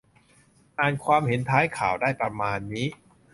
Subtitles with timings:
[0.79, 2.87] อ่านความเห็นท้ายข่าวได้ประมาณนี้